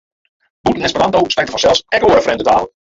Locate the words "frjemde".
2.29-2.45